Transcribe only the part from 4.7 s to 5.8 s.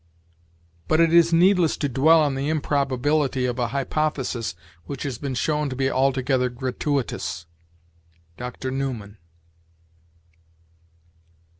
which has been shown to